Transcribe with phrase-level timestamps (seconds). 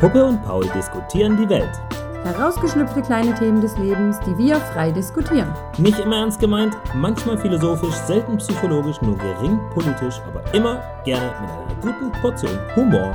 [0.00, 1.72] Puppe und Paul diskutieren die Welt.
[2.22, 5.52] Herausgeschlüpfte kleine Themen des Lebens, die wir frei diskutieren.
[5.76, 11.50] Nicht immer ernst gemeint, manchmal philosophisch, selten psychologisch, nur gering politisch, aber immer gerne mit
[11.50, 13.12] einer guten Portion Humor.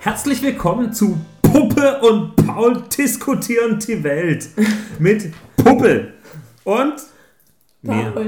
[0.00, 4.48] Herzlich willkommen zu Puppe und Paul diskutieren die Welt.
[4.98, 6.14] Mit Puppe
[6.64, 6.94] und
[7.82, 8.12] mir.
[8.16, 8.26] Paul.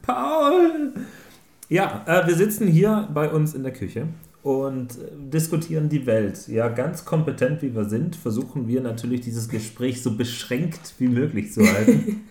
[0.00, 0.92] Paul!
[1.70, 4.08] Ja, äh, wir sitzen hier bei uns in der Küche
[4.42, 6.48] und äh, diskutieren die Welt.
[6.48, 11.52] Ja, ganz kompetent wie wir sind, versuchen wir natürlich dieses Gespräch so beschränkt wie möglich
[11.52, 12.22] zu halten.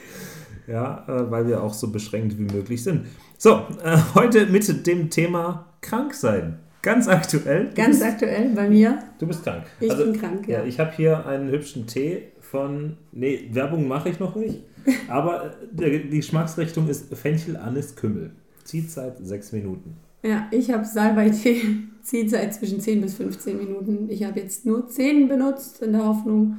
[0.66, 3.06] ja, äh, weil wir auch so beschränkt wie möglich sind.
[3.36, 6.58] So, äh, heute mit dem Thema krank sein.
[6.80, 7.68] Ganz aktuell.
[7.74, 8.98] Ganz bist, aktuell bei mir.
[9.18, 9.64] Du bist krank.
[9.78, 10.60] Ich bin krank, ja.
[10.60, 12.96] Ja, ich habe hier einen hübschen Tee von.
[13.12, 14.60] Nee, Werbung mache ich noch nicht.
[15.08, 18.30] Aber äh, die Geschmacksrichtung ist Fenchel, Anis, Kümmel.
[18.64, 19.96] Zieht seit sechs Minuten.
[20.22, 21.62] Ja, ich habe Salbei-Tee,
[22.02, 24.08] zieht seit zwischen 10 bis 15 Minuten.
[24.10, 26.56] Ich habe jetzt nur 10 benutzt, in der Hoffnung,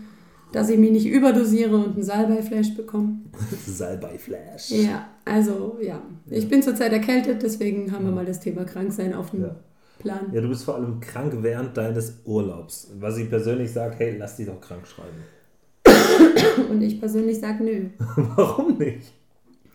[0.51, 3.19] dass ich mich nicht überdosiere und einen Salbei-Flash bekomme.
[3.67, 4.71] Salbei-Flash.
[4.71, 6.01] Ja, also ja.
[6.29, 9.55] Ich bin zurzeit erkältet, deswegen haben wir mal das Thema Kranksein auf dem Ja.
[9.99, 10.31] Plan.
[10.33, 12.89] Ja, du bist vor allem krank während deines Urlaubs.
[12.99, 16.69] Was ich persönlich sage, hey, lass dich doch krank schreiben.
[16.71, 17.85] Und ich persönlich sage nö.
[18.35, 19.11] Warum nicht?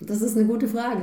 [0.01, 1.03] Das ist eine gute Frage.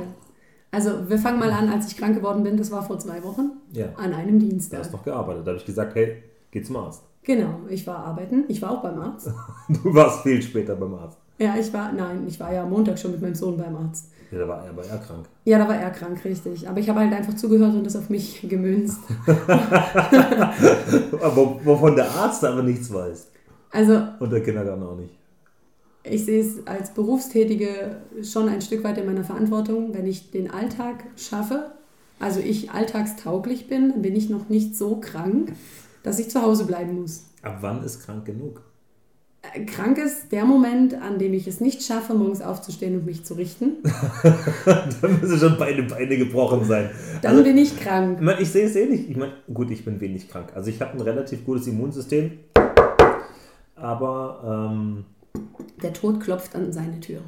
[0.74, 3.52] Also, wir fangen mal an, als ich krank geworden bin, das war vor zwei Wochen,
[3.72, 4.80] Ja, an einem du Dienstag.
[4.80, 5.46] hast noch gearbeitet.
[5.46, 7.02] Da habe ich gesagt, hey, geh zum Arzt.
[7.22, 8.44] Genau, ich war arbeiten.
[8.48, 9.30] Ich war auch beim Arzt.
[9.68, 11.16] Du warst viel später beim Arzt.
[11.38, 14.10] Ja, ich war, nein, ich war ja am Montag schon mit meinem Sohn beim Arzt.
[14.30, 15.26] Ja, da war er aber eher krank.
[15.44, 16.68] Ja, da war er krank, richtig.
[16.68, 19.00] Aber ich habe halt einfach zugehört und das auf mich gemünzt.
[21.20, 23.28] aber wovon der Arzt aber nichts weiß.
[23.72, 25.14] Also, Und der Kindergarten auch nicht.
[26.04, 30.50] Ich sehe es als Berufstätige schon ein Stück weit in meiner Verantwortung, wenn ich den
[30.50, 31.72] Alltag schaffe,
[32.20, 35.52] also ich alltagstauglich bin, dann bin ich noch nicht so krank,
[36.02, 37.24] dass ich zu Hause bleiben muss.
[37.42, 38.62] Ab wann ist krank genug?
[39.54, 43.24] Äh, Krank ist der Moment, an dem ich es nicht schaffe, morgens aufzustehen und mich
[43.24, 43.76] zu richten.
[44.64, 46.90] da müssen schon beide Beine gebrochen sein.
[47.22, 48.18] Dann Also, bin ich krank.
[48.18, 49.10] Ich, mein, ich sehe es ähnlich.
[49.10, 50.52] Ich meine, gut, ich bin wenig krank.
[50.54, 52.32] Also ich habe ein relativ gutes Immunsystem.
[53.76, 55.04] Aber ähm,
[55.82, 57.20] Der Tod klopft an seine Tür.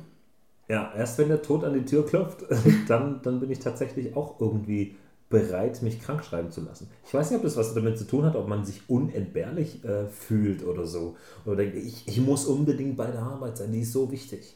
[0.69, 2.45] ja, erst wenn der Tod an die Tür klopft,
[2.89, 4.97] dann, dann bin ich tatsächlich auch irgendwie
[5.29, 6.89] bereit, mich krank schreiben zu lassen.
[7.05, 10.07] Ich weiß nicht, ob das was damit zu tun hat, ob man sich unentbehrlich äh,
[10.07, 11.17] fühlt oder so.
[11.45, 14.55] Oder denkt, ich, ich muss unbedingt bei der Arbeit sein, die ist so wichtig.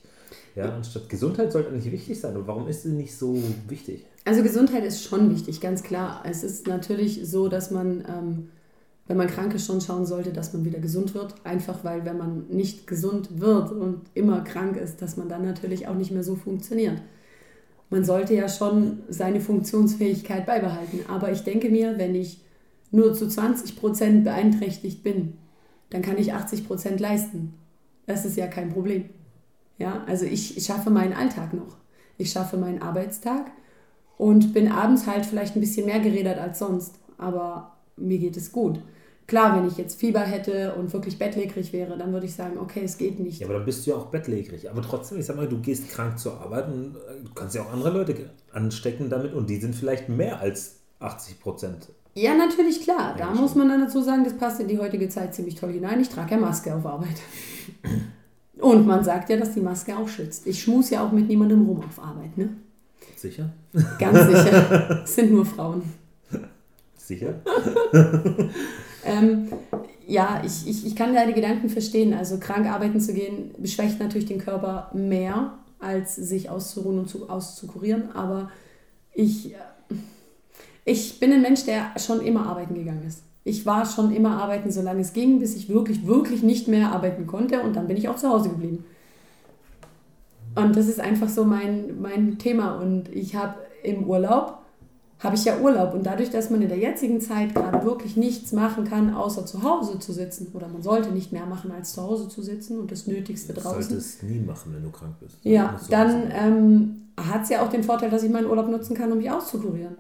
[0.55, 2.37] Ja, anstatt Gesundheit sollte nicht wichtig sein.
[2.37, 4.07] Und warum ist sie nicht so wichtig?
[4.25, 6.23] Also Gesundheit ist schon wichtig, ganz klar.
[6.25, 8.49] Es ist natürlich so, dass man, ähm,
[9.11, 11.35] wenn man krank ist, schon schauen sollte, dass man wieder gesund wird.
[11.43, 15.89] Einfach weil, wenn man nicht gesund wird und immer krank ist, dass man dann natürlich
[15.89, 17.03] auch nicht mehr so funktioniert.
[17.91, 21.01] Man sollte ja schon seine Funktionsfähigkeit beibehalten.
[21.09, 22.45] Aber ich denke mir, wenn ich
[22.93, 25.39] nur zu 20 Prozent beeinträchtigt bin,
[25.91, 27.55] dann kann ich 80 Prozent leisten.
[28.07, 29.07] Das ist ja kein Problem.
[29.77, 31.79] Ja, also ich, ich schaffe meinen Alltag noch.
[32.17, 33.51] Ich schaffe meinen Arbeitstag
[34.19, 36.95] und bin abends halt vielleicht ein bisschen mehr geredet als sonst.
[37.19, 38.79] Aber mir geht es gut.
[39.31, 42.81] Klar, wenn ich jetzt Fieber hätte und wirklich bettlägerig wäre, dann würde ich sagen, okay,
[42.83, 43.39] es geht nicht.
[43.39, 44.69] Ja, aber dann bist du ja auch bettlägerig.
[44.69, 47.63] Aber trotzdem, ich sag mal, du gehst krank zur Arbeit und äh, du kannst ja
[47.63, 51.91] auch andere Leute anstecken damit und die sind vielleicht mehr als 80 Prozent.
[52.15, 53.15] Ja, natürlich, klar.
[53.17, 56.01] Da muss man dann dazu sagen, das passt in die heutige Zeit ziemlich toll hinein.
[56.01, 57.23] Ich trage ja Maske auf Arbeit.
[58.59, 60.45] Und man sagt ja, dass die Maske auch schützt.
[60.49, 62.49] Ich schmus ja auch mit niemandem rum auf Arbeit, ne?
[63.15, 63.49] Sicher?
[63.97, 65.03] Ganz sicher.
[65.05, 65.83] Es sind nur Frauen.
[66.97, 67.35] Sicher?
[69.05, 69.49] Ähm,
[70.07, 72.15] ja, ich, ich, ich kann deine Gedanken verstehen.
[72.15, 77.31] Also krank arbeiten zu gehen, beschwächt natürlich den Körper mehr, als sich auszuruhen und zu,
[77.31, 78.13] auszukurieren.
[78.13, 78.51] Aber
[79.15, 79.55] ich,
[80.85, 83.23] ich bin ein Mensch, der schon immer arbeiten gegangen ist.
[83.45, 87.27] Ich war schon immer arbeiten, solange es ging, bis ich wirklich, wirklich nicht mehr arbeiten
[87.27, 87.63] konnte.
[87.63, 88.85] Und dann bin ich auch zu Hause geblieben.
[90.55, 92.75] Und das ist einfach so mein, mein Thema.
[92.75, 94.59] Und ich habe im Urlaub,
[95.23, 95.95] habe ich ja Urlaub.
[95.95, 99.63] Und dadurch, dass man in der jetzigen Zeit gerade wirklich nichts machen kann, außer zu
[99.63, 102.91] Hause zu sitzen, oder man sollte nicht mehr machen, als zu Hause zu sitzen und
[102.91, 103.83] das Nötigste Du draußen.
[103.83, 105.37] solltest es nie machen, wenn du krank bist.
[105.43, 108.97] Ja, du dann ähm, hat es ja auch den Vorteil, dass ich meinen Urlaub nutzen
[108.97, 109.97] kann, um mich auszukurieren.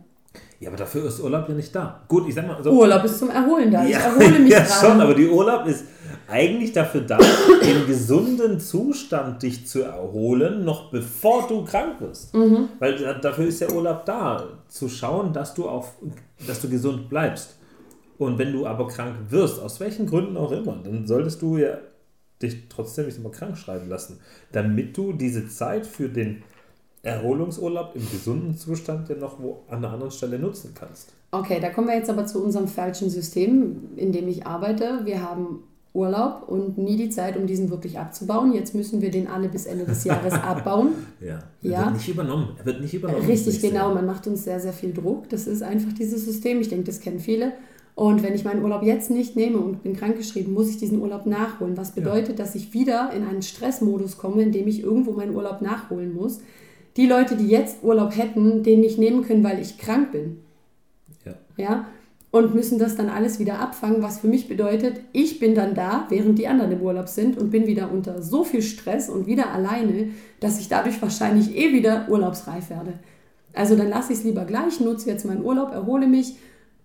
[0.59, 2.01] Ja, aber dafür ist Urlaub ja nicht da.
[2.07, 2.71] Gut, ich sag mal so.
[2.71, 3.85] Urlaub ist zum Erholen da.
[3.85, 4.87] Ich ja, erhole mich ja gerade.
[4.87, 5.85] schon, aber die Urlaub ist
[6.31, 7.19] eigentlich dafür da,
[7.63, 12.35] im gesunden Zustand dich zu erholen, noch bevor du krank wirst.
[12.35, 12.69] Mhm.
[12.79, 15.95] Weil da- dafür ist der Urlaub da, zu schauen, dass du, auf,
[16.47, 17.57] dass du gesund bleibst.
[18.19, 21.79] Und wenn du aber krank wirst, aus welchen Gründen auch immer, dann solltest du ja
[22.43, 24.21] dich trotzdem nicht immer krank schreiben lassen,
[24.53, 26.43] damit du diese Zeit für den
[27.03, 31.15] Erholungsurlaub im gesunden Zustand ja noch wo an einer anderen Stelle nutzen kannst.
[31.31, 35.01] Okay, da kommen wir jetzt aber zu unserem falschen System, in dem ich arbeite.
[35.05, 35.63] Wir haben
[35.93, 38.53] Urlaub und nie die Zeit, um diesen wirklich abzubauen.
[38.53, 40.93] Jetzt müssen wir den alle bis Ende des Jahres abbauen.
[41.21, 41.85] Ja, er ja.
[41.85, 42.49] wird nicht übernommen.
[42.59, 43.27] Er wird nicht übernommen.
[43.27, 43.93] Richtig, genau.
[43.93, 45.29] Man macht uns sehr, sehr viel Druck.
[45.31, 46.61] Das ist einfach dieses System.
[46.61, 47.53] Ich denke, das kennen viele.
[47.97, 51.27] Und wenn ich meinen Urlaub jetzt nicht nehme und bin krankgeschrieben, muss ich diesen Urlaub
[51.27, 51.77] nachholen.
[51.77, 52.45] Was bedeutet, ja.
[52.45, 56.41] dass ich wieder in einen Stressmodus komme, in dem ich irgendwo meinen Urlaub nachholen muss.
[56.97, 60.39] Die Leute, die jetzt Urlaub hätten, den nicht nehmen können, weil ich krank bin.
[61.25, 61.35] Ja.
[61.57, 61.87] ja
[62.31, 66.07] und müssen das dann alles wieder abfangen, was für mich bedeutet, ich bin dann da,
[66.11, 69.53] während die anderen im Urlaub sind und bin wieder unter so viel Stress und wieder
[69.53, 72.95] alleine, dass ich dadurch wahrscheinlich eh wieder urlaubsreif werde.
[73.53, 76.37] Also dann lasse ich es lieber gleich, nutze jetzt meinen Urlaub, erhole mich,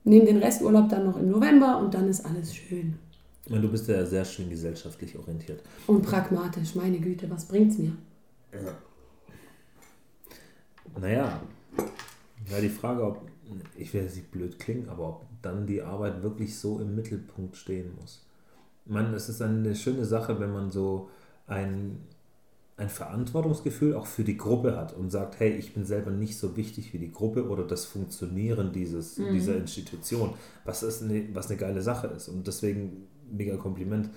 [0.04, 2.96] nehme den Resturlaub dann noch im November und dann ist alles schön.
[3.48, 5.62] Und du bist ja sehr schön gesellschaftlich orientiert.
[5.86, 7.92] Und pragmatisch, meine Güte, was bringt's mir?
[8.52, 8.74] Ja.
[11.00, 11.42] Naja,
[12.50, 13.22] ja, die Frage, ob,
[13.76, 17.56] ich will jetzt nicht blöd klingen, aber ob dann die Arbeit wirklich so im Mittelpunkt
[17.56, 18.26] stehen muss.
[18.86, 21.10] Ich meine, es ist eine schöne Sache, wenn man so
[21.48, 22.00] ein,
[22.78, 26.56] ein Verantwortungsgefühl auch für die Gruppe hat und sagt, hey, ich bin selber nicht so
[26.56, 29.34] wichtig wie die Gruppe oder das Funktionieren dieses, mhm.
[29.34, 30.34] dieser Institution,
[30.66, 32.28] was, ist eine, was eine geile Sache ist.
[32.28, 34.10] Und deswegen mega Kompliment.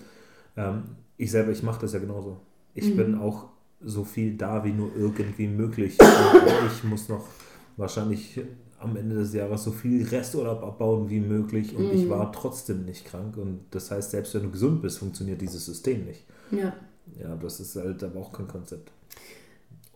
[0.56, 0.82] Ähm,
[1.16, 2.40] ich selber, ich mache das ja genauso.
[2.75, 2.96] Ich mhm.
[2.96, 3.48] bin auch
[3.80, 5.96] so viel da wie nur irgendwie möglich.
[6.66, 7.26] ich muss noch
[7.76, 8.40] wahrscheinlich
[8.80, 11.96] am Ende des Jahres so viel Resturlaub abbauen wie möglich und mm.
[11.96, 12.10] ich mhm.
[12.10, 13.36] war trotzdem nicht krank.
[13.36, 16.25] Und das heißt, selbst wenn du gesund bist, funktioniert dieses System nicht.
[16.50, 16.72] Ja.
[17.20, 18.92] Ja, das ist halt aber auch kein Konzept.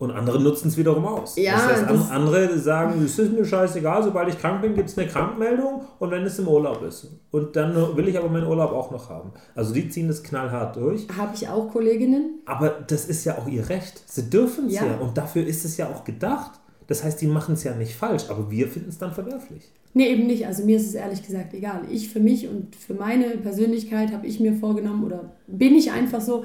[0.03, 1.37] Und andere nutzen es wiederum aus.
[1.37, 4.89] Ja, das heißt, das andere sagen, es ist mir scheißegal, sobald ich krank bin, gibt
[4.89, 7.07] es eine Krankmeldung und wenn es im Urlaub ist.
[7.31, 9.31] Und dann will ich aber meinen Urlaub auch noch haben.
[9.55, 11.07] Also die ziehen das knallhart durch.
[11.17, 12.41] Habe ich auch Kolleginnen.
[12.47, 14.03] Aber das ist ja auch ihr Recht.
[14.07, 14.87] Sie dürfen es ja.
[14.87, 14.97] ja.
[14.97, 16.51] Und dafür ist es ja auch gedacht.
[16.87, 19.71] Das heißt, die machen es ja nicht falsch, aber wir finden es dann verwerflich.
[19.95, 20.47] Nee, eben nicht.
[20.47, 21.83] Also mir ist es ehrlich gesagt egal.
[21.91, 26.21] Ich für mich und für meine Persönlichkeit habe ich mir vorgenommen oder bin ich einfach
[26.21, 26.45] so,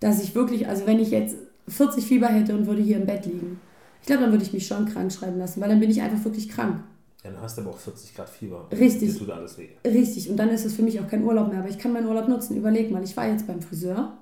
[0.00, 1.36] dass ich wirklich, also wenn ich jetzt
[1.68, 3.60] 40 Fieber hätte und würde hier im Bett liegen,
[4.00, 6.24] ich glaube, dann würde ich mich schon krank schreiben lassen, weil dann bin ich einfach
[6.24, 6.82] wirklich krank.
[7.22, 8.66] Ja, dann hast du aber auch 40 Grad Fieber.
[8.72, 9.16] Richtig.
[9.16, 9.68] tut alles weh.
[9.84, 10.28] Richtig.
[10.28, 11.60] Und dann ist es für mich auch kein Urlaub mehr.
[11.60, 12.56] Aber ich kann meinen Urlaub nutzen.
[12.56, 14.18] Überleg mal, ich war jetzt beim Friseur.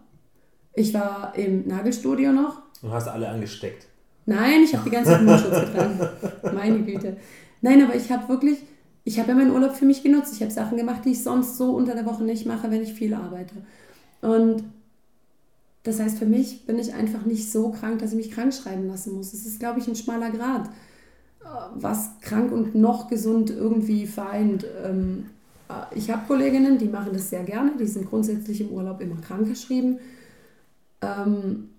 [0.75, 2.61] Ich war im Nagelstudio noch.
[2.83, 3.87] Und hast alle angesteckt.
[4.27, 6.01] Nein, ich habe die ganze Zeit Mundschutz getragen.
[6.55, 7.17] Meine Güte.
[7.63, 8.59] Nein, aber ich habe wirklich,
[9.05, 10.35] ich habe ja meinen Urlaub für mich genutzt.
[10.35, 12.93] Ich habe Sachen gemacht, die ich sonst so unter der Woche nicht mache, wenn ich
[12.93, 13.55] viel arbeite.
[14.21, 14.65] Und
[15.83, 18.87] das heißt, für mich bin ich einfach nicht so krank, dass ich mich krank schreiben
[18.87, 19.33] lassen muss.
[19.33, 20.69] Es ist, glaube ich, ein schmaler Grad,
[21.75, 24.67] was krank und noch gesund irgendwie vereint.
[24.85, 25.27] Ähm,
[25.95, 29.99] ich habe Kolleginnen, die machen das sehr gerne, die sind grundsätzlich im Urlaub immer krankgeschrieben.
[31.01, 31.71] Ähm,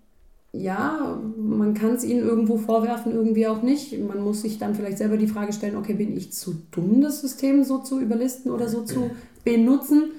[0.54, 3.98] ja, man kann es ihnen irgendwo vorwerfen, irgendwie auch nicht.
[4.00, 7.22] Man muss sich dann vielleicht selber die Frage stellen, okay, bin ich zu dumm, das
[7.22, 9.12] System so zu überlisten oder so zu
[9.46, 10.12] benutzen?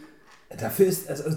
[0.58, 1.31] Dafür ist, also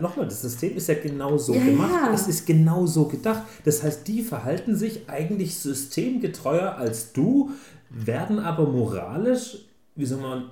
[0.00, 1.92] nochmal, das System ist ja genau so ja, gemacht.
[1.92, 2.12] Ja.
[2.12, 3.42] Es ist genau so gedacht.
[3.64, 7.50] Das heißt, die verhalten sich eigentlich systemgetreuer als du,
[7.90, 10.50] werden aber moralisch, wie soll man,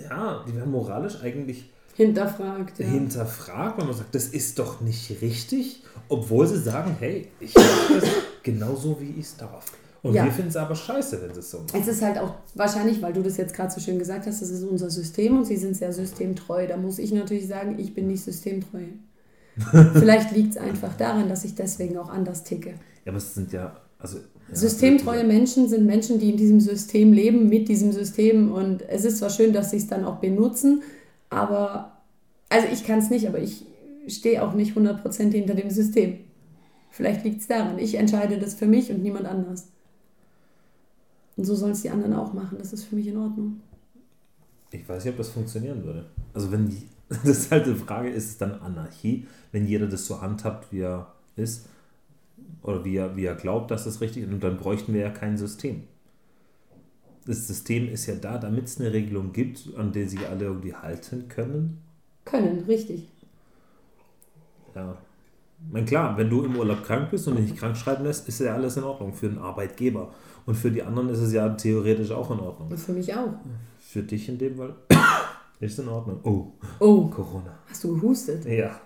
[0.00, 2.78] ja, die werden moralisch eigentlich hinterfragt.
[2.78, 2.86] Ja.
[2.86, 8.00] Hinterfragt, wenn man sagt, das ist doch nicht richtig, obwohl sie sagen, hey, ich mache
[8.00, 8.08] das
[8.42, 9.64] genauso, wie ich es darf.
[10.02, 10.24] Und ja.
[10.24, 11.74] wir finden es aber scheiße, wenn es so macht.
[11.74, 14.50] Es ist halt auch wahrscheinlich, weil du das jetzt gerade so schön gesagt hast, das
[14.50, 16.66] ist unser System und sie sind sehr systemtreu.
[16.66, 18.82] Da muss ich natürlich sagen, ich bin nicht systemtreu.
[19.94, 22.74] Vielleicht liegt es einfach daran, dass ich deswegen auch anders ticke.
[23.04, 27.12] Ja, aber es sind ja, also ja, Systemtreue Menschen sind Menschen, die in diesem System
[27.12, 28.52] leben, mit diesem System.
[28.52, 30.82] Und es ist zwar schön, dass sie es dann auch benutzen,
[31.36, 31.92] aber,
[32.48, 33.66] also ich kann es nicht, aber ich
[34.08, 36.18] stehe auch nicht 100% hinter dem System.
[36.90, 37.78] Vielleicht liegt es daran.
[37.78, 39.68] Ich entscheide das für mich und niemand anders.
[41.36, 42.56] Und so sollen es die anderen auch machen.
[42.58, 43.60] Das ist für mich in Ordnung.
[44.70, 46.06] Ich weiß nicht, ob das funktionieren würde.
[46.32, 50.06] Also wenn die, das ist halt eine Frage, ist es dann Anarchie, wenn jeder das
[50.06, 51.68] so handhabt, wie er ist?
[52.62, 54.32] Oder wie er, wie er glaubt, dass es richtig ist?
[54.32, 55.82] Und dann bräuchten wir ja kein System
[57.26, 60.74] das System ist ja da, damit es eine Regelung gibt, an der sich alle irgendwie
[60.74, 61.82] halten können.
[62.24, 63.08] Können, richtig.
[64.74, 64.96] Ja.
[65.66, 68.40] Ich meine, klar, wenn du im Urlaub krank bist und dich krank schreiben lässt, ist
[68.40, 70.12] ja alles in Ordnung für den Arbeitgeber.
[70.44, 72.68] Und für die anderen ist es ja theoretisch auch in Ordnung.
[72.70, 73.32] Und für mich auch.
[73.80, 74.74] Für dich in dem Fall
[75.60, 76.20] ist in Ordnung.
[76.22, 76.52] Oh.
[76.78, 77.06] Oh.
[77.06, 77.58] Corona.
[77.68, 78.44] Hast du gehustet?
[78.44, 78.80] Ja.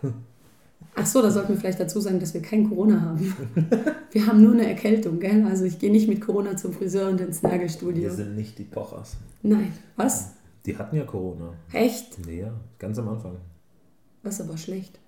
[0.94, 3.34] Ach so, da sollten wir vielleicht dazu sagen, dass wir kein Corona haben.
[4.12, 5.44] Wir haben nur eine Erkältung, gell?
[5.44, 8.02] Also ich gehe nicht mit Corona zum Friseur und ins Nagelstudio.
[8.02, 9.16] Wir sind nicht die Pochers.
[9.42, 9.72] Nein.
[9.94, 10.32] Was?
[10.66, 11.54] Die hatten ja Corona.
[11.72, 12.18] Echt?
[12.26, 13.36] Ja, ganz am Anfang.
[14.24, 14.98] Was aber schlecht.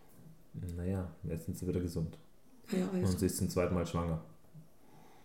[0.77, 2.17] Naja, jetzt sind sie wieder gesund.
[2.71, 4.21] Ah ja, und sie ist zum zweiten Mal schwanger.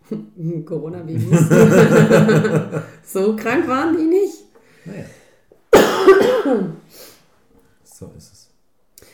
[0.65, 1.49] Corona-Babys.
[3.05, 4.43] so krank waren die nicht.
[4.85, 5.05] Naja.
[7.83, 8.46] so ist es.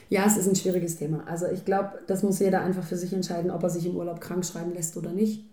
[0.10, 1.24] Ja, es ist ein schwieriges Thema.
[1.26, 4.22] Also ich glaube, das muss jeder einfach für sich entscheiden, ob er sich im Urlaub
[4.22, 5.44] krank schreiben lässt oder nicht.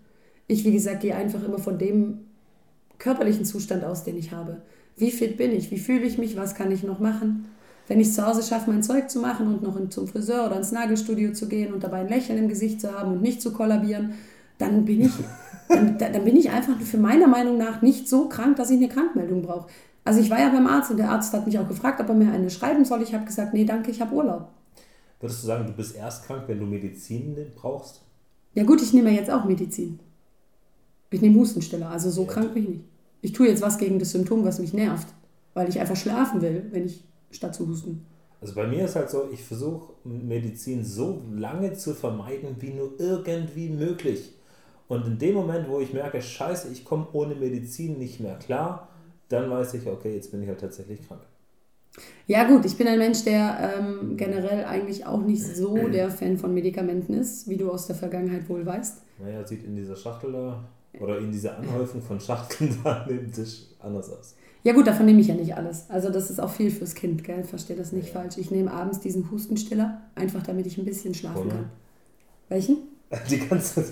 [0.47, 2.19] Ich, wie gesagt, gehe einfach immer von dem
[2.99, 4.63] körperlichen Zustand aus, den ich habe.
[4.97, 5.71] Wie fit bin ich?
[5.71, 6.37] Wie fühle ich mich?
[6.37, 7.47] Was kann ich noch machen?
[7.89, 10.57] Wenn ich es zu Hause schaffe, mein Zeug zu machen und noch zum Friseur oder
[10.57, 13.53] ins Nagelstudio zu gehen und dabei ein Lächeln im Gesicht zu haben und nicht zu
[13.53, 14.15] kollabieren,
[14.59, 15.13] dann bin ich,
[15.69, 18.89] dann, dann bin ich einfach für meiner Meinung nach nicht so krank, dass ich eine
[18.89, 19.69] Krankmeldung brauche.
[20.05, 22.15] Also ich war ja beim Arzt und der Arzt hat mich auch gefragt, ob er
[22.15, 23.03] mir eine schreiben soll.
[23.03, 24.49] Ich habe gesagt, nee, danke, ich habe Urlaub.
[25.21, 28.01] Würdest du sagen, du bist erst krank, wenn du Medizin brauchst?
[28.55, 30.01] Ja gut, ich nehme ja jetzt auch Medizin.
[31.11, 32.33] Ich nehme Hustenstiller, also so ja.
[32.33, 32.85] krank bin ich nicht.
[33.23, 35.09] Ich tue jetzt was gegen das Symptom, was mich nervt,
[35.53, 38.07] weil ich einfach schlafen will, wenn ich statt zu husten.
[38.41, 42.93] Also bei mir ist halt so, ich versuche Medizin so lange zu vermeiden, wie nur
[42.99, 44.33] irgendwie möglich.
[44.89, 48.89] Und in dem Moment, wo ich merke, scheiße, ich komme ohne Medizin nicht mehr klar,
[49.31, 51.23] dann weiß ich, okay, jetzt bin ich halt tatsächlich krank.
[52.27, 56.37] Ja gut, ich bin ein Mensch, der ähm, generell eigentlich auch nicht so der Fan
[56.37, 59.03] von Medikamenten ist, wie du aus der Vergangenheit wohl weißt.
[59.19, 60.65] Naja, sieht in dieser Schachtel da
[61.01, 64.37] oder in dieser Anhäufung von Schachteln da neben Tisch anders aus.
[64.63, 65.89] Ja gut, davon nehme ich ja nicht alles.
[65.89, 67.45] Also das ist auch viel fürs Kind, gell?
[67.45, 68.21] Verstehe das nicht ja.
[68.21, 68.37] falsch.
[68.37, 71.51] Ich nehme abends diesen Hustenstiller, einfach damit ich ein bisschen schlafen Oder?
[71.51, 71.71] kann.
[72.49, 72.77] Welchen?
[73.31, 73.85] Die ganze,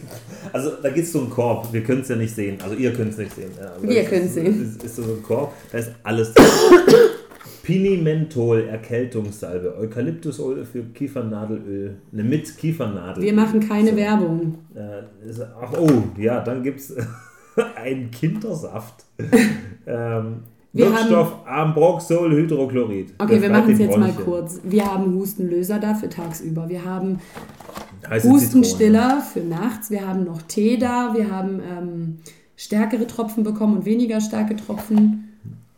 [0.52, 2.92] also da geht es so einen Korb, wir können es ja nicht sehen, also ihr
[2.92, 3.50] könnt es nicht sehen.
[3.60, 4.62] Ja, wir können es sehen.
[4.62, 6.46] Ist, ist so ein Korb, da ist alles drin.
[7.64, 13.22] Pinimentol, Erkältungssalbe, Eukalyptusöl für Kiefernadelöl, ne, mit Kiefernadel.
[13.22, 13.96] Wir machen keine so.
[13.96, 14.58] Werbung.
[14.74, 16.94] Äh, ist, ach oh, ja, dann gibt es
[17.76, 19.04] einen Kindersaft.
[19.86, 23.14] ähm, wir Wirkstoff Ambroxolhydrochlorid.
[23.18, 24.60] Okay, wir machen es jetzt mal kurz.
[24.62, 26.68] Wir haben Hustenlöser dafür tagsüber.
[26.68, 27.18] Wir haben
[28.10, 29.90] Hustenstiller für nachts.
[29.90, 31.14] Wir haben noch Tee da.
[31.14, 32.18] Wir haben ähm,
[32.56, 35.28] stärkere Tropfen bekommen und weniger starke Tropfen.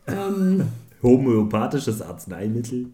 [0.07, 0.63] Ähm,
[1.03, 2.87] homöopathisches Arzneimittel.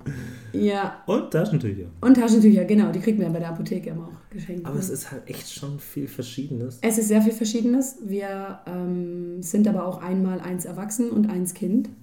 [0.54, 1.04] Ja.
[1.06, 1.88] Und Taschentücher.
[2.02, 2.92] Und Taschentücher, genau.
[2.92, 4.66] Die kriegen wir bei der Apotheke immer auch geschenkt.
[4.66, 6.80] Aber es ist halt echt schon viel Verschiedenes.
[6.82, 7.98] Es ist sehr viel Verschiedenes.
[8.06, 11.90] Wir ähm, sind aber auch einmal eins erwachsen und eins Kind.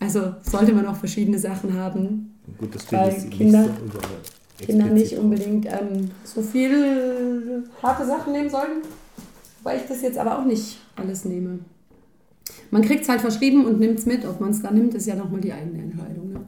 [0.00, 2.38] Also sollte man auch verschiedene Sachen haben.
[2.56, 3.98] Gut, das weil Kinder, nicht so
[4.58, 8.82] Kinder nicht unbedingt ähm, so viel harte Sachen nehmen sollten.
[9.62, 11.60] Weil ich das jetzt aber auch nicht alles nehme.
[12.70, 14.24] Man kriegt es halt verschrieben und nimmt es mit.
[14.24, 16.32] Ob man es dann nimmt, ist ja nochmal die eigene Entscheidung.
[16.32, 16.40] Ne?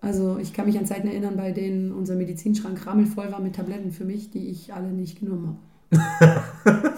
[0.00, 3.92] Also ich kann mich an Zeiten erinnern, bei denen unser Medizinschrank rammelvoll war mit Tabletten
[3.92, 5.58] für mich, die ich alle nicht genommen
[5.92, 6.40] habe.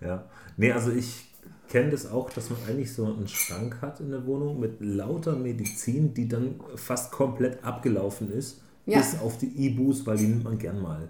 [0.00, 0.24] ja,
[0.56, 1.30] nee, also ich
[1.68, 5.36] kenne das auch, dass man eigentlich so einen Schrank hat in der Wohnung mit lauter
[5.36, 8.98] Medizin, die dann fast komplett abgelaufen ist, ja.
[8.98, 11.08] bis auf die Ibus, weil die nimmt man gern mal.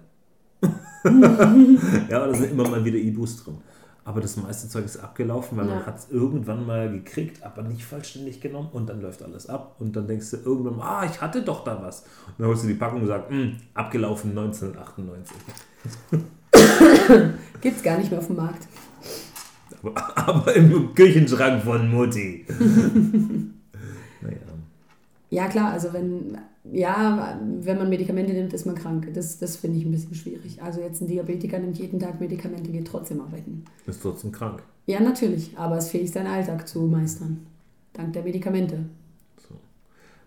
[2.09, 3.57] ja, da sind immer mal wieder Ibus drin.
[4.05, 5.75] Aber das meiste Zeug ist abgelaufen, weil ja.
[5.75, 9.77] man hat es irgendwann mal gekriegt, aber nicht vollständig genommen und dann läuft alles ab.
[9.79, 12.01] Und dann denkst du irgendwann, ah, ich hatte doch da was.
[12.27, 15.37] Und dann holst du die Packung und sagst, hm, abgelaufen 1998.
[17.61, 18.67] Gibt es gar nicht mehr auf dem Markt.
[19.81, 22.45] Aber, aber im Küchenschrank von Mutti.
[24.21, 24.52] naja.
[25.33, 26.37] Ja, klar, also wenn
[26.71, 29.11] ja, wenn man Medikamente nimmt, ist man krank.
[29.13, 30.61] Das, das finde ich ein bisschen schwierig.
[30.61, 33.65] Also jetzt ein Diabetiker nimmt jeden Tag Medikamente, geht trotzdem arbeiten.
[33.87, 34.61] Ist trotzdem krank.
[34.85, 37.47] Ja, natürlich, aber es fähig, seinen Alltag zu meistern.
[37.93, 38.85] Dank der Medikamente.
[39.47, 39.55] So.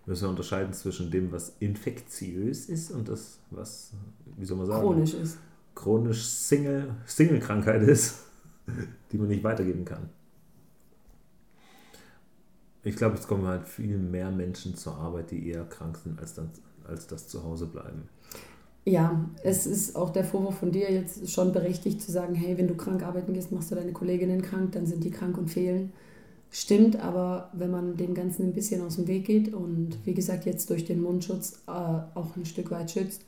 [0.05, 3.93] Müssen wir unterscheiden zwischen dem, was infektiös ist und das, was,
[4.35, 4.81] wie soll man sagen?
[4.81, 5.37] Chronisch ist.
[5.73, 8.25] Chronisch Single, Single-Krankheit ist,
[9.11, 10.09] die man nicht weitergeben kann.
[12.83, 16.33] Ich glaube, es kommen halt viel mehr Menschen zur Arbeit, die eher krank sind, als,
[16.33, 16.49] dann,
[16.87, 18.09] als das zu Hause bleiben.
[18.85, 22.69] Ja, es ist auch der Vorwurf von dir jetzt schon berechtigt zu sagen, hey, wenn
[22.69, 25.91] du krank arbeiten gehst, machst du deine Kolleginnen krank, dann sind die krank und fehlen.
[26.49, 30.45] Stimmt, aber wenn man dem Ganzen ein bisschen aus dem Weg geht und wie gesagt
[30.45, 33.23] jetzt durch den Mundschutz äh, auch ein Stück weit schützt,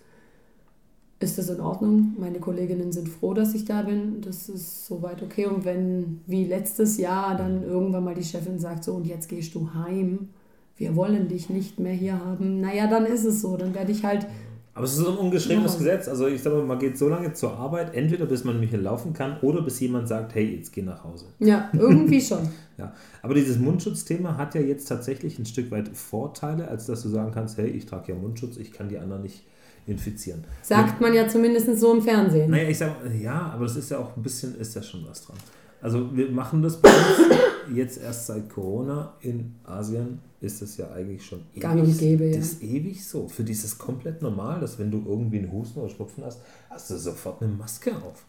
[1.20, 2.14] ist das in Ordnung.
[2.18, 4.22] Meine Kolleginnen sind froh, dass ich da bin.
[4.22, 5.48] Das ist soweit okay.
[5.48, 9.54] Und wenn, wie letztes Jahr, dann irgendwann mal die Chefin sagt, so und jetzt gehst
[9.54, 10.30] du heim,
[10.78, 13.58] wir wollen dich nicht mehr hier haben, naja, dann ist es so.
[13.58, 14.28] Dann werde ich halt.
[14.74, 16.08] Aber es ist so ein ungeschriebenes Gesetz.
[16.08, 18.82] Also ich sage mal, man geht so lange zur Arbeit, entweder bis man nicht mehr
[18.82, 21.26] laufen kann oder bis jemand sagt, hey, jetzt geh nach Hause.
[21.40, 22.48] Ja, irgendwie schon.
[22.78, 22.94] ja.
[23.22, 27.32] Aber dieses Mundschutzthema hat ja jetzt tatsächlich ein Stück weit Vorteile, als dass du sagen
[27.34, 29.44] kannst, hey, ich trage ja Mundschutz, ich kann die anderen nicht
[29.88, 30.44] infizieren.
[30.62, 32.52] Sagt man ja zumindest so im Fernsehen.
[32.52, 35.26] Naja, ich sag, ja, aber das ist ja auch ein bisschen, ist ja schon was
[35.26, 35.38] dran.
[35.82, 37.30] Also wir machen das bei uns
[37.74, 42.26] jetzt erst seit Corona in Asien ist es ja eigentlich schon ewig, Gang und gäbe,
[42.26, 42.38] ja.
[42.38, 43.28] das ist ewig so.
[43.28, 46.42] Für die ist es komplett normal, dass wenn du irgendwie einen Husten oder Schnupfen hast,
[46.70, 48.26] hast du sofort eine Maske auf.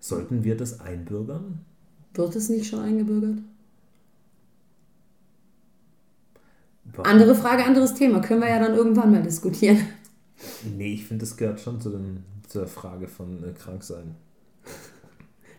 [0.00, 1.64] Sollten wir das einbürgern?
[2.14, 3.38] Wird es nicht schon eingebürgert?
[6.77, 6.77] Warum?
[7.02, 8.20] Andere Frage, anderes Thema.
[8.20, 9.78] Können wir ja dann irgendwann mal diskutieren.
[10.76, 14.14] Nee, ich finde, das gehört schon zu den, zur Frage von äh, Kranksein.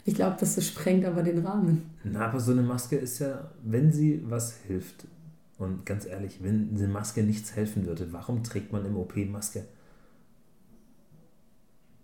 [0.06, 1.90] Ich glaube, das sprengt aber den Rahmen.
[2.04, 5.06] Na, aber so eine Maske ist ja, wenn sie was hilft,
[5.60, 9.66] und ganz ehrlich, wenn eine Maske nichts helfen würde, warum trägt man im OP Maske?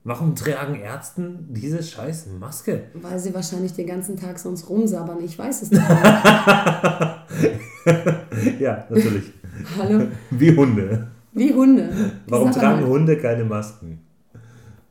[0.03, 2.83] Warum tragen Ärzten diese scheiß Maske?
[2.93, 5.23] Weil sie wahrscheinlich den ganzen Tag sonst rumsabbern.
[5.23, 5.81] Ich weiß es nicht.
[8.59, 9.31] ja, natürlich.
[9.77, 10.07] Hallo?
[10.31, 11.07] Wie Hunde.
[11.33, 12.11] Wie Hunde.
[12.27, 12.87] Warum tragen halt.
[12.87, 13.99] Hunde keine Masken?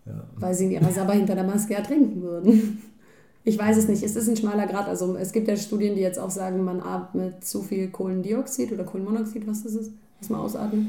[0.06, 0.24] Ja.
[0.36, 2.82] Weil sie in ihrer Sabber hinter der Maske ertrinken würden.
[3.44, 4.02] Ich weiß es nicht.
[4.02, 4.88] Es ist ein schmaler Grad.
[4.88, 8.84] Also es gibt ja Studien, die jetzt auch sagen, man atmet zu viel Kohlendioxid oder
[8.84, 10.86] Kohlenmonoxid, was ist es, was man ausatmet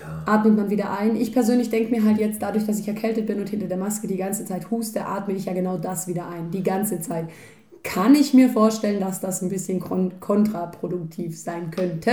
[0.00, 0.22] ja.
[0.26, 1.16] atmet man wieder ein.
[1.16, 4.06] Ich persönlich denke mir halt jetzt, dadurch, dass ich erkältet bin und hinter der Maske
[4.06, 6.50] die ganze Zeit huste, atme ich ja genau das wieder ein.
[6.50, 7.28] Die ganze Zeit.
[7.82, 12.10] Kann ich mir vorstellen, dass das ein bisschen kontraproduktiv sein könnte.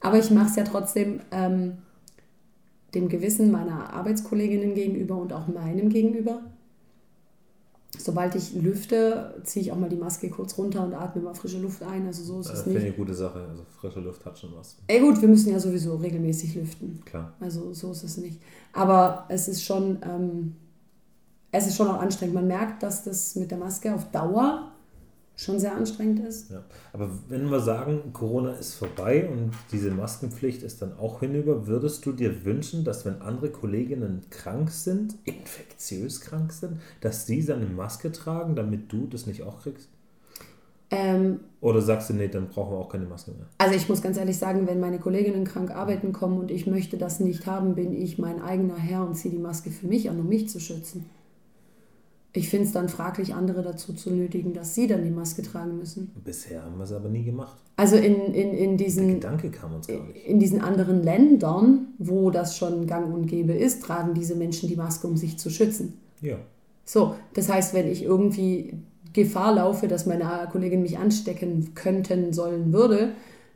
[0.00, 1.78] Aber ich mache es ja trotzdem ähm,
[2.94, 6.42] dem Gewissen meiner Arbeitskolleginnen gegenüber und auch meinem gegenüber
[7.98, 11.58] sobald ich lüfte, ziehe ich auch mal die Maske kurz runter und atme mal frische
[11.58, 12.06] Luft ein.
[12.06, 12.76] Also so ist das es nicht.
[12.76, 13.46] Das eine gute Sache.
[13.48, 14.76] Also frische Luft hat schon was.
[14.86, 17.02] Ey gut, wir müssen ja sowieso regelmäßig lüften.
[17.04, 17.32] Klar.
[17.40, 18.40] Also so ist es nicht.
[18.72, 20.56] Aber es ist schon, ähm,
[21.50, 22.34] es ist schon auch anstrengend.
[22.34, 24.72] Man merkt, dass das mit der Maske auf Dauer
[25.36, 26.50] schon sehr anstrengend ist.
[26.50, 26.62] Ja.
[26.92, 32.06] Aber wenn wir sagen, Corona ist vorbei und diese Maskenpflicht ist dann auch hinüber, würdest
[32.06, 37.62] du dir wünschen, dass wenn andere Kolleginnen krank sind, infektiös krank sind, dass sie dann
[37.62, 39.88] eine Maske tragen, damit du das nicht auch kriegst?
[40.90, 43.46] Ähm, Oder sagst du, nee, dann brauchen wir auch keine Maske mehr?
[43.58, 46.96] Also ich muss ganz ehrlich sagen, wenn meine Kolleginnen krank arbeiten kommen und ich möchte
[46.98, 50.20] das nicht haben, bin ich mein eigener Herr und ziehe die Maske für mich an,
[50.20, 51.06] um mich zu schützen.
[52.36, 55.78] Ich finde es dann fraglich, andere dazu zu nötigen, dass sie dann die Maske tragen
[55.78, 56.10] müssen.
[56.24, 57.56] Bisher haben wir es aber nie gemacht.
[57.76, 59.06] Also in, in, in diesen.
[59.06, 60.26] Der Gedanke kam uns gar nicht.
[60.26, 64.74] In diesen anderen Ländern, wo das schon gang und gäbe ist, tragen diese Menschen die
[64.74, 66.00] Maske, um sich zu schützen.
[66.22, 66.38] Ja.
[66.84, 68.78] So, das heißt, wenn ich irgendwie
[69.12, 73.12] Gefahr laufe, dass meine Kollegin mich anstecken könnten, sollen würde,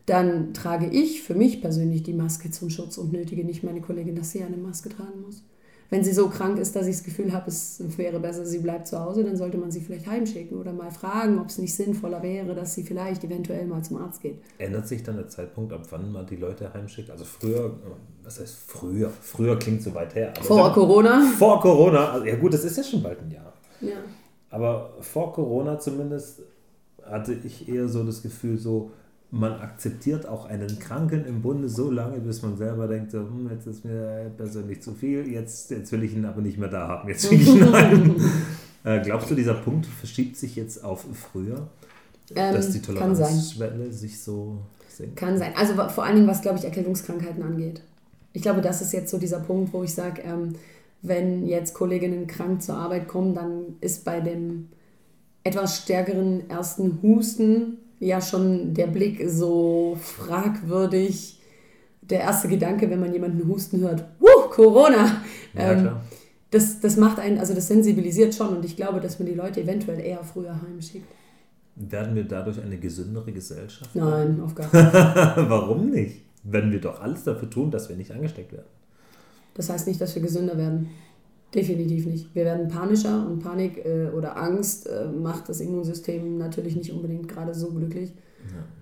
[0.06, 4.14] dann trage ich für mich persönlich die Maske zum Schutz und nötige nicht meine Kollegin,
[4.14, 5.42] dass sie eine Maske tragen muss
[5.90, 8.86] wenn sie so krank ist, dass ich das Gefühl habe, es wäre besser, sie bleibt
[8.86, 12.22] zu Hause, dann sollte man sie vielleicht heimschicken oder mal fragen, ob es nicht sinnvoller
[12.22, 14.38] wäre, dass sie vielleicht eventuell mal zum Arzt geht.
[14.58, 17.10] Ändert sich dann der Zeitpunkt, ab wann man die Leute heimschickt?
[17.10, 17.74] Also früher,
[18.22, 19.10] was heißt früher?
[19.22, 20.34] Früher klingt so weit her.
[20.42, 21.22] vor Corona?
[21.38, 23.52] Vor Corona, also ja gut, das ist ja schon bald ein Jahr.
[23.80, 23.96] Ja.
[24.50, 26.42] Aber vor Corona zumindest
[27.02, 28.90] hatte ich eher so das Gefühl, so,
[29.30, 33.50] man akzeptiert auch einen Kranken im Bunde so lange, bis man selber denkt, so, hm,
[33.50, 36.88] jetzt ist mir persönlich zu viel, jetzt, jetzt will ich ihn aber nicht mehr da
[36.88, 38.16] haben, jetzt will ich ihn
[38.84, 41.68] äh, glaubst du, dieser Punkt verschiebt sich jetzt auf früher,
[42.34, 45.16] ähm, dass die Toleranzschwelle sich so senkt?
[45.16, 45.52] Kann sein.
[45.56, 47.82] Also vor allen Dingen, was, glaube ich, Erkältungskrankheiten angeht.
[48.32, 50.54] Ich glaube, das ist jetzt so dieser Punkt, wo ich sage, ähm,
[51.02, 54.68] wenn jetzt Kolleginnen krank zur Arbeit kommen, dann ist bei dem
[55.44, 61.40] etwas stärkeren ersten Husten ja schon der Blick so fragwürdig.
[62.02, 65.22] Der erste Gedanke, wenn man jemanden husten hört, Wuh, Corona!
[65.54, 65.90] Ja, ähm,
[66.50, 69.60] das, das macht einen, also das sensibilisiert schon und ich glaube, dass man die Leute
[69.60, 71.06] eventuell eher früher heimschickt.
[71.76, 73.94] Werden wir dadurch eine gesündere Gesellschaft?
[73.94, 75.34] Nein, auf gar keinen Fall.
[75.48, 76.22] Warum nicht?
[76.42, 78.66] Wenn wir doch alles dafür tun, dass wir nicht angesteckt werden.
[79.54, 80.88] Das heißt nicht, dass wir gesünder werden.
[81.54, 82.34] Definitiv nicht.
[82.34, 87.26] Wir werden panischer und Panik äh, oder Angst äh, macht das Immunsystem natürlich nicht unbedingt
[87.26, 88.12] gerade so glücklich.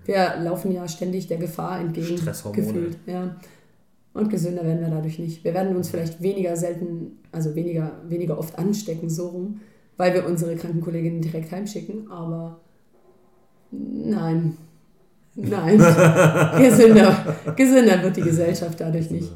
[0.05, 0.35] Ja.
[0.35, 2.19] Wir laufen ja ständig der Gefahr entgegen.
[2.53, 3.37] Gefühlt, ja.
[4.13, 5.43] Und gesünder werden wir dadurch nicht.
[5.43, 9.61] Wir werden uns vielleicht weniger selten, also weniger, weniger oft anstecken, so rum,
[9.95, 12.59] weil wir unsere Krankenkolleginnen direkt heimschicken, aber
[13.71, 14.57] nein.
[15.35, 15.77] Nein.
[16.57, 19.31] gesünder, gesünder wird die Gesellschaft dadurch nicht.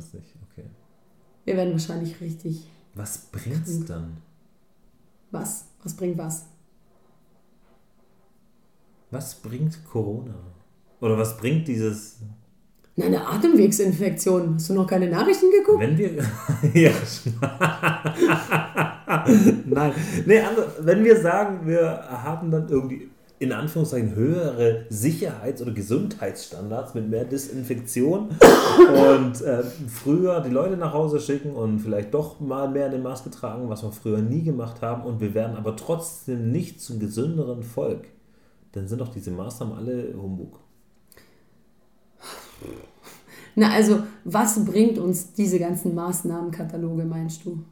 [1.46, 4.18] Wir werden wahrscheinlich richtig was bringt es dann?
[5.32, 5.66] Was?
[5.84, 6.46] Was bringt was?
[9.12, 10.34] Was bringt Corona?
[11.00, 12.18] Oder was bringt dieses.
[12.96, 14.56] Na, eine Atemwegsinfektion.
[14.56, 15.80] Hast du noch keine Nachrichten geguckt?
[15.80, 16.24] Wenn wir.
[16.74, 16.92] ja.
[19.66, 19.94] Nein.
[20.26, 23.11] Nee, also, wenn wir sagen, wir haben dann irgendwie
[23.42, 30.94] in Anführungszeichen höhere Sicherheits- oder Gesundheitsstandards mit mehr Desinfektion und äh, früher die Leute nach
[30.94, 34.84] Hause schicken und vielleicht doch mal mehr eine Maske tragen, was wir früher nie gemacht
[34.84, 38.10] haben und wir werden aber trotzdem nicht zum gesünderen Volk,
[38.74, 40.60] dann sind doch diese Maßnahmen alle Humbug.
[43.56, 47.64] Na, also, was bringt uns diese ganzen Maßnahmenkataloge, meinst du?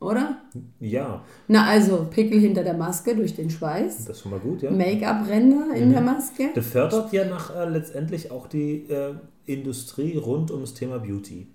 [0.00, 0.38] Oder?
[0.80, 1.22] Ja.
[1.46, 4.06] Na, also Pickel hinter der Maske durch den Schweiß.
[4.06, 4.70] Das ist schon mal gut, ja.
[4.70, 5.92] Make-up-Ränder in mhm.
[5.92, 6.48] der Maske.
[6.54, 11.46] Das fördert ja nach, äh, letztendlich auch die äh, Industrie rund ums Thema Beauty.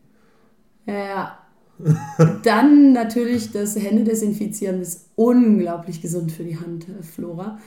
[0.86, 1.40] Ja.
[2.44, 7.60] Dann natürlich das Hände desinfizieren ist unglaublich gesund für die Handflora, ähm,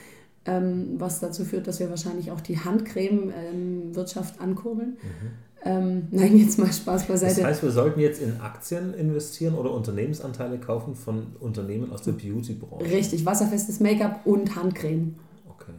[0.45, 4.89] was dazu führt, dass wir wahrscheinlich auch die Handcreme-Wirtschaft ähm, ankurbeln.
[4.89, 5.49] Mhm.
[5.65, 7.35] Ähm, nein, jetzt mal Spaß beiseite.
[7.35, 12.13] Das heißt, wir sollten jetzt in Aktien investieren oder Unternehmensanteile kaufen von Unternehmen aus der
[12.13, 12.85] Beauty-Branche.
[12.85, 15.15] Richtig, wasserfestes Make-up und Handcreme.
[15.49, 15.73] Okay,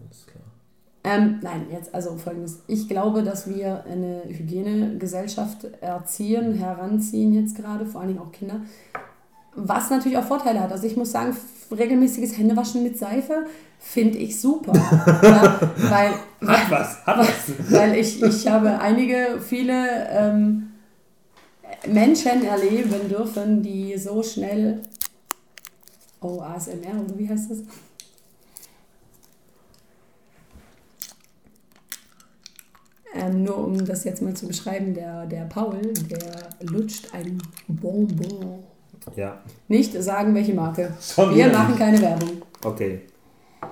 [0.00, 0.44] alles klar.
[1.02, 2.60] Ähm, nein, jetzt also folgendes.
[2.66, 8.60] Ich glaube, dass wir eine Hygienegesellschaft erziehen, heranziehen jetzt gerade, vor allen Dingen auch Kinder,
[9.54, 10.72] was natürlich auch Vorteile hat.
[10.72, 11.34] Also ich muss sagen,
[11.70, 13.46] regelmäßiges Händewaschen mit Seife
[13.78, 14.72] finde ich super.
[15.22, 16.10] ja, weil,
[16.48, 17.72] hat was, hat was.
[17.72, 20.70] Weil ich, ich habe einige, viele ähm,
[21.86, 24.82] Menschen erleben dürfen, die so schnell.
[26.20, 27.58] Oh, ASMR, oder wie heißt das?
[33.14, 38.62] Ähm, nur um das jetzt mal zu beschreiben, der, der Paul, der lutscht ein Bonbon.
[39.16, 39.38] Ja.
[39.68, 40.92] Nicht sagen, welche Marke.
[41.00, 42.42] Schon Wir machen keine Werbung.
[42.64, 43.00] Okay.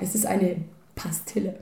[0.01, 0.57] Es ist eine
[0.95, 1.55] Pastille.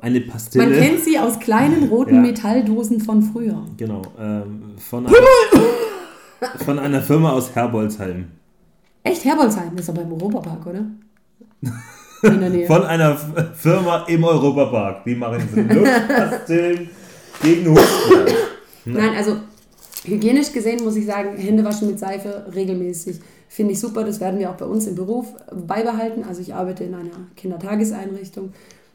[0.00, 0.66] Eine Pastille.
[0.66, 2.20] Man kennt sie aus kleinen roten ja.
[2.20, 3.64] Metalldosen von früher.
[3.76, 4.02] Genau.
[4.18, 5.16] Ähm, von, einer,
[6.64, 8.28] von einer Firma aus Herbolzheim.
[9.02, 9.24] Echt?
[9.24, 10.84] Herbolzheim ist aber im Europapark, oder?
[12.22, 12.66] In der Nähe.
[12.66, 13.16] Von einer
[13.54, 15.04] Firma im Europapark.
[15.04, 16.88] Die machen sie Luftpastillen
[17.42, 18.26] gegen Husten.
[18.86, 19.36] Nein, also
[20.06, 24.38] hygienisch gesehen muss ich sagen, Hände waschen mit Seife regelmäßig Finde ich super, das werden
[24.38, 25.26] wir auch bei uns im Beruf
[25.66, 26.24] beibehalten.
[26.24, 28.52] Also ich arbeite in einer Kindertageseinrichtung.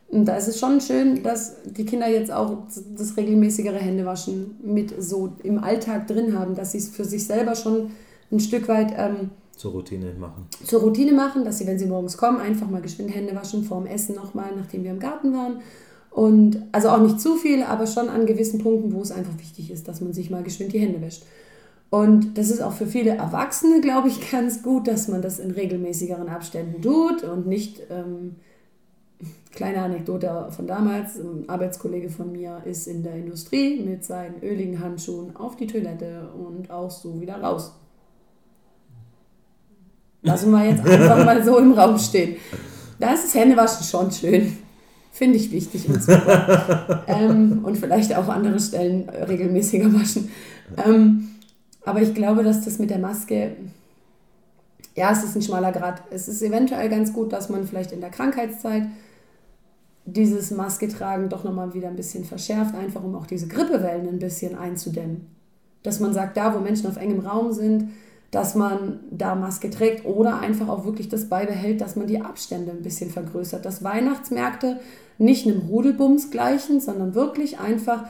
[0.09, 2.57] Und da ist es schon schön, dass die Kinder jetzt auch
[2.97, 7.55] das regelmäßigere Händewaschen mit so im Alltag drin haben, dass sie es für sich selber
[7.55, 7.91] schon
[8.29, 10.47] ein Stück weit ähm, zur Routine machen.
[10.65, 13.85] Zur Routine machen, dass sie, wenn sie morgens kommen, einfach mal geschwind Hände waschen, vorm
[13.85, 15.61] Essen nochmal, nachdem wir im Garten waren.
[16.11, 19.71] Und also auch nicht zu viel, aber schon an gewissen Punkten, wo es einfach wichtig
[19.71, 21.23] ist, dass man sich mal geschwind die Hände wäscht.
[21.89, 25.51] Und das ist auch für viele Erwachsene, glaube ich, ganz gut, dass man das in
[25.51, 28.35] regelmäßigeren Abständen tut und nicht, ähm,
[29.53, 34.79] kleine Anekdote von damals, ein Arbeitskollege von mir ist in der Industrie mit seinen öligen
[34.79, 37.73] Handschuhen auf die Toilette und auch so wieder raus.
[40.23, 42.37] Lassen wir jetzt einfach mal so im Raum stehen.
[42.99, 44.57] Da ist das Händewaschen schon schön.
[45.11, 47.03] Finde ich wichtig und super.
[47.07, 50.29] ähm, und vielleicht auch andere Stellen regelmäßiger waschen.
[50.85, 51.31] Ähm,
[51.83, 53.51] aber ich glaube, dass das mit der Maske,
[54.95, 56.01] ja, es ist ein schmaler Grad.
[56.11, 58.83] Es ist eventuell ganz gut, dass man vielleicht in der Krankheitszeit
[60.05, 64.19] dieses Maske tragen doch nochmal wieder ein bisschen verschärft, einfach um auch diese Grippewellen ein
[64.19, 65.27] bisschen einzudämmen.
[65.83, 67.89] Dass man sagt, da wo Menschen auf engem Raum sind,
[68.31, 72.71] dass man da Maske trägt oder einfach auch wirklich das beibehält, dass man die Abstände
[72.71, 73.65] ein bisschen vergrößert.
[73.65, 74.79] Dass Weihnachtsmärkte
[75.17, 78.05] nicht einem Rudelbums gleichen, sondern wirklich einfach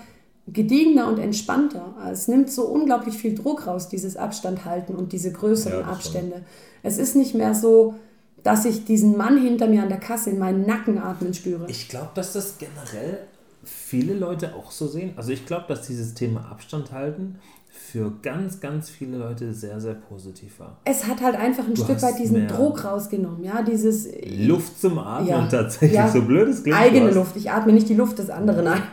[0.47, 1.95] gediegener und entspannter.
[2.11, 6.35] Es nimmt so unglaublich viel Druck raus, dieses Abstand halten und diese größeren ja, Abstände.
[6.35, 6.45] Schon.
[6.83, 7.95] Es ist nicht mehr so,
[8.43, 11.65] dass ich diesen Mann hinter mir an der Kasse in meinen Nacken atmen spüre.
[11.67, 13.19] Ich glaube, dass das generell
[13.63, 15.13] viele Leute auch so sehen.
[15.15, 17.39] Also ich glaube, dass dieses Thema Abstand halten
[17.71, 20.77] für ganz, ganz viele Leute sehr, sehr positiv war.
[20.83, 24.07] Es hat halt einfach ein du Stück weit diesen Druck rausgenommen, ja, dieses...
[24.45, 26.77] Luft zum Atmen ja, tatsächlich, ja, so blöd es klingt.
[26.77, 28.83] Eigene Luft, ich atme nicht die Luft des anderen ein.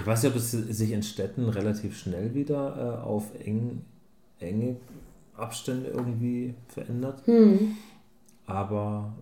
[0.00, 3.82] Ich weiß nicht, ob es sich in Städten relativ schnell wieder äh, auf eng,
[4.38, 4.76] enge
[5.36, 7.26] Abstände irgendwie verändert.
[7.26, 7.76] Hm.
[8.46, 9.14] Aber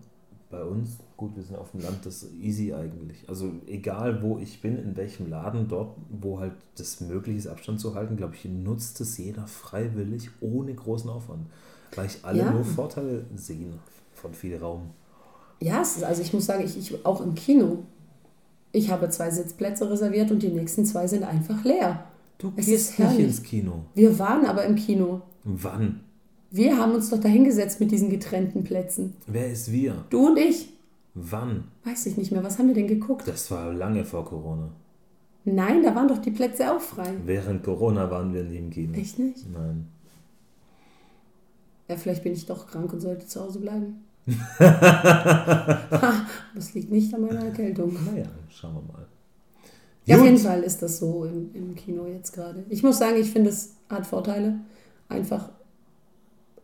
[0.53, 3.27] bei uns, gut, wir sind auf dem Land, das ist easy eigentlich.
[3.27, 7.81] Also egal, wo ich bin, in welchem Laden, dort, wo halt das möglich ist, Abstand
[7.81, 11.47] zu halten, glaube ich, nutzt es jeder freiwillig, ohne großen Aufwand.
[11.95, 12.51] Weil ich alle ja.
[12.51, 13.79] nur Vorteile sehen
[14.13, 14.91] von viel Raum.
[15.59, 17.79] Ja, also ich muss sagen, ich, ich auch im Kino,
[18.71, 22.05] ich habe zwei Sitzplätze reserviert und die nächsten zwei sind einfach leer.
[22.37, 23.85] Du es gehst nicht ins Kino.
[23.95, 25.21] Wir waren aber im Kino.
[25.43, 26.01] Wann?
[26.55, 29.15] Wir haben uns doch dahingesetzt mit diesen getrennten Plätzen.
[29.25, 30.05] Wer ist wir?
[30.11, 30.69] Du und ich.
[31.15, 31.63] Wann?
[31.83, 32.43] Weiß ich nicht mehr.
[32.43, 33.27] Was haben wir denn geguckt?
[33.27, 34.69] Das war lange vor Corona.
[35.45, 37.11] Nein, da waren doch die Plätze auch frei.
[37.25, 38.93] Während Corona waren wir nie im Kino.
[38.93, 39.51] Echt nicht?
[39.51, 39.87] Nein.
[41.89, 44.03] Ja, vielleicht bin ich doch krank und sollte zu Hause bleiben.
[44.59, 47.97] das liegt nicht an meiner Erkältung.
[48.13, 49.07] Naja, schauen wir mal.
[50.05, 52.63] Ja, auf jeden Fall ist das so im, im Kino jetzt gerade.
[52.69, 54.59] Ich muss sagen, ich finde, es hat Vorteile.
[55.09, 55.49] Einfach,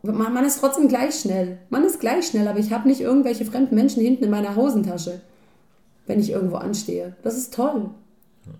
[0.02, 1.58] man, man ist trotzdem gleich schnell.
[1.68, 5.20] Man ist gleich schnell, aber ich habe nicht irgendwelche fremden Menschen hinten in meiner Hosentasche,
[6.06, 7.16] wenn ich irgendwo anstehe.
[7.22, 7.90] Das ist toll.
[8.46, 8.52] Ja.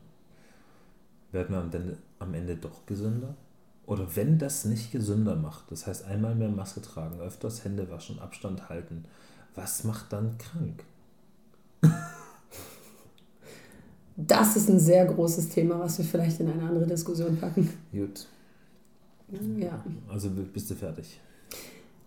[1.33, 3.35] Werden wir am Ende, am Ende doch gesünder?
[3.87, 8.20] Oder wenn das nicht gesünder macht, das heißt einmal mehr Maske tragen, öfters Hände waschen,
[8.20, 9.05] Abstand halten,
[9.55, 10.85] was macht dann krank?
[14.16, 17.72] Das ist ein sehr großes Thema, was wir vielleicht in eine andere Diskussion packen.
[17.90, 18.26] Gut.
[19.57, 19.83] Ja.
[20.09, 21.18] Also bist du fertig.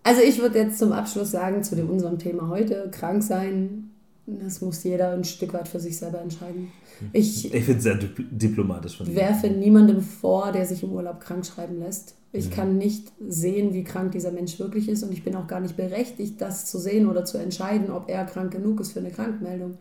[0.04, 3.90] Also ich würde jetzt zum Abschluss sagen, zu dem, unserem Thema heute, krank sein,
[4.26, 6.68] das muss jeder ein Stück weit für sich selber entscheiden.
[7.12, 9.16] Ich, Ich finde es sehr dip diplomatisch von dir.
[9.16, 12.14] werfe niemandem vor, der sich im Urlaub krank schreiben lässt.
[12.32, 12.50] Ich Mhm.
[12.54, 15.76] kann nicht sehen, wie krank dieser Mensch wirklich ist und ich bin auch gar nicht
[15.76, 19.74] berechtigt, das zu sehen oder zu entscheiden, ob er krank genug ist für eine Krankmeldung.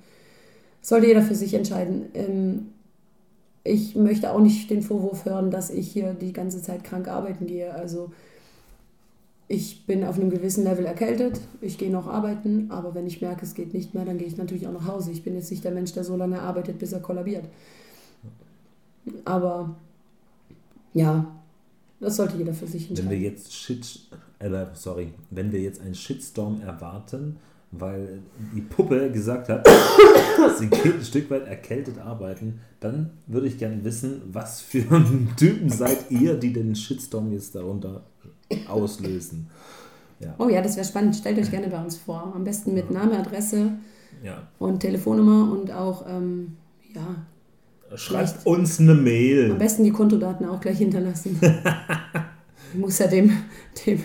[0.82, 2.06] Sollte jeder für sich entscheiden.
[2.14, 2.66] Ähm,
[3.66, 7.48] Ich möchte auch nicht den Vorwurf hören, dass ich hier die ganze Zeit krank arbeiten
[7.48, 7.74] gehe.
[7.74, 8.12] Also
[9.54, 13.46] ich bin auf einem gewissen Level erkältet, ich gehe noch arbeiten, aber wenn ich merke,
[13.46, 15.12] es geht nicht mehr, dann gehe ich natürlich auch nach Hause.
[15.12, 17.46] Ich bin jetzt nicht der Mensch, der so lange arbeitet, bis er kollabiert.
[19.26, 19.76] Aber
[20.94, 21.36] ja,
[22.00, 23.24] das sollte jeder für sich Wenn wir entscheiden.
[23.24, 24.00] jetzt Shit,
[24.40, 27.38] äh, sorry, wenn wir jetzt einen Shitstorm erwarten,
[27.72, 28.20] weil
[28.56, 29.68] die Puppe gesagt hat,
[30.58, 34.84] sie geht ein Stück weit erkältet arbeiten, dann würde ich gerne wissen, was für
[35.38, 38.04] Typen seid ihr, die den Shitstorm jetzt darunter
[38.68, 39.50] auslösen.
[40.20, 41.16] Ja, Oh ja, das wäre spannend.
[41.16, 42.32] Stellt euch gerne bei uns vor.
[42.36, 43.72] Am besten mit Name, Adresse
[44.24, 44.48] ja.
[44.60, 46.58] und Telefonnummer und auch, ähm,
[46.94, 47.16] ja,
[47.96, 49.54] Schreibt uns eine am Mail.
[49.54, 51.40] besten die Kontodaten auch gleich hinterlassen.
[52.74, 53.32] Ich muss ja dem,
[53.86, 54.02] dem,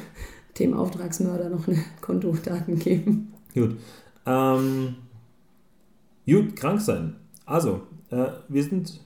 [0.58, 3.32] dem Auftragsmörder noch eine Kontodaten geben.
[3.54, 3.78] Gut.
[4.26, 4.96] Ähm,
[6.26, 7.16] gut, krank sein.
[7.46, 7.80] Also,
[8.10, 9.00] äh, wir sind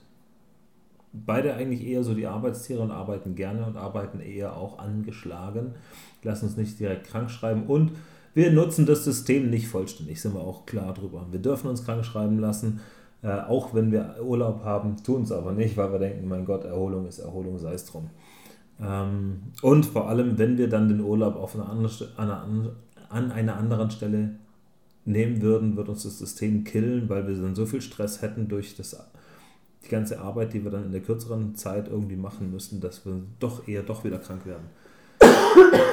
[1.13, 5.75] beide eigentlich eher so die Arbeitstiere und arbeiten gerne und arbeiten eher auch angeschlagen.
[6.23, 7.91] Lassen uns nicht direkt krank schreiben und
[8.33, 11.27] wir nutzen das System nicht vollständig, sind wir auch klar drüber.
[11.29, 12.79] Wir dürfen uns krank schreiben lassen,
[13.21, 16.63] äh, auch wenn wir Urlaub haben, tun es aber nicht, weil wir denken, mein Gott,
[16.63, 18.09] Erholung ist Erholung, sei es drum.
[18.81, 22.71] Ähm, und vor allem, wenn wir dann den Urlaub auf eine andere, St- an, einer,
[23.09, 24.31] an einer anderen Stelle
[25.05, 28.75] nehmen würden, wird uns das System killen, weil wir dann so viel Stress hätten durch
[28.75, 28.97] das,
[29.85, 33.21] die ganze Arbeit, die wir dann in der kürzeren Zeit irgendwie machen müssen, dass wir
[33.39, 34.65] doch eher doch wieder krank werden.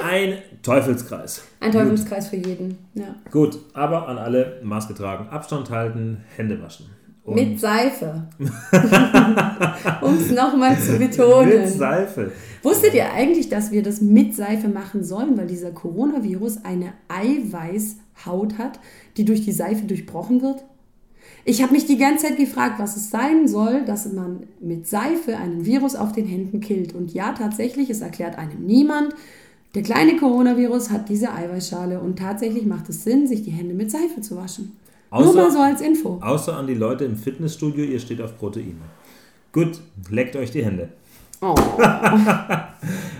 [0.03, 1.43] Ein Teufelskreis.
[1.59, 2.77] Ein Teufelskreis für jeden.
[2.93, 3.15] Ja.
[3.31, 6.87] Gut, aber an alle Maske tragen, Abstand halten, Hände waschen.
[7.23, 8.27] Und Mit Seife.
[10.01, 11.49] um es nochmal zu betonen.
[11.49, 12.31] mit Seife.
[12.63, 18.57] Wusstet ihr eigentlich, dass wir das mit Seife machen sollen, weil dieser Coronavirus eine Eiweißhaut
[18.57, 18.79] hat,
[19.17, 20.63] die durch die Seife durchbrochen wird?
[21.43, 25.37] Ich habe mich die ganze Zeit gefragt, was es sein soll, dass man mit Seife
[25.37, 26.93] einen Virus auf den Händen killt.
[26.93, 29.13] Und ja, tatsächlich, es erklärt einem niemand.
[29.73, 33.89] Der kleine Coronavirus hat diese Eiweißschale und tatsächlich macht es Sinn, sich die Hände mit
[33.89, 34.73] Seife zu waschen.
[35.11, 36.19] Nur Außer- mal so als Info.
[36.21, 38.75] Außer an die Leute im Fitnessstudio, ihr steht auf Proteine.
[39.51, 40.89] Gut, leckt euch die Hände.
[41.41, 41.55] Oh.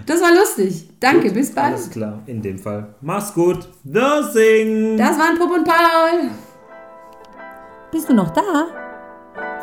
[0.06, 0.90] Das war lustig.
[1.00, 1.74] Danke, bis bald.
[1.76, 2.96] Alles klar, in dem Fall.
[3.02, 3.70] Mach's gut.
[3.84, 4.00] The
[4.34, 4.98] Sing!
[4.98, 6.30] Das waren Pup und Paul.
[7.92, 8.68] Bist du noch da?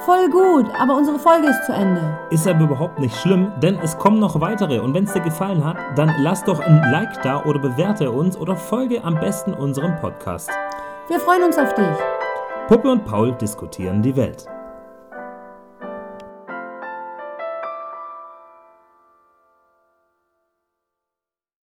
[0.05, 2.19] Voll gut, aber unsere Folge ist zu Ende.
[2.29, 4.81] Ist aber überhaupt nicht schlimm, denn es kommen noch weitere.
[4.81, 8.37] Und wenn es dir gefallen hat, dann lass doch ein Like da oder bewerte uns
[8.37, 10.51] oder folge am besten unserem Podcast.
[11.09, 11.87] Wir freuen uns auf dich.
[12.69, 14.47] Puppe und Paul diskutieren die Welt.